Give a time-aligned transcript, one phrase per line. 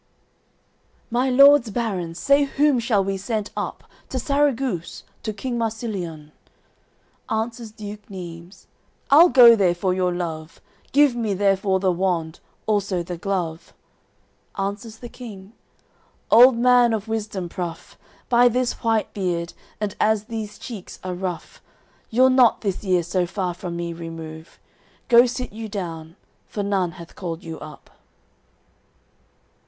[0.01, 0.03] AOI.
[0.03, 6.31] XVII "My lords barons, say whom shall we send up To Sarraguce, to King Marsiliun?"
[7.29, 8.65] Answers Duke Neimes:
[9.11, 10.59] "I'll go there for your love;
[10.91, 13.75] Give me therefore the wand, also the glove."
[14.57, 15.53] Answers the King:
[16.31, 17.95] "Old man of wisdom pruff;
[18.27, 21.61] By this white beard, and as these cheeks are rough,
[22.09, 24.57] You'll not this year so far from me remove;
[25.09, 26.15] Go sit you down,
[26.47, 27.91] for none hath called you up."